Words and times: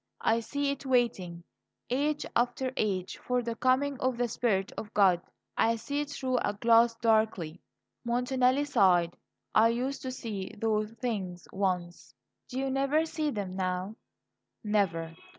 I 0.21 0.39
see 0.39 0.71
it 0.71 0.83
waiting, 0.83 1.43
age 1.91 2.25
after 2.35 2.71
age, 2.75 3.17
for 3.19 3.43
the 3.43 3.53
coming 3.55 3.99
of 3.99 4.17
the 4.17 4.27
Spirit 4.27 4.71
of 4.75 4.91
God. 4.95 5.21
I 5.55 5.75
see 5.75 6.01
it 6.01 6.09
through 6.09 6.37
a 6.37 6.53
glass 6.55 6.95
darkly." 6.95 7.61
Montanelli 8.03 8.65
sighed. 8.65 9.15
"I 9.53 9.67
used 9.67 10.01
to 10.01 10.11
see 10.11 10.55
those 10.57 10.89
things 10.93 11.47
once." 11.53 12.15
"Do 12.47 12.57
you 12.57 12.71
never 12.71 13.05
see 13.05 13.29
them 13.29 13.55
now?" 13.55 13.95
"Never. 14.63 15.15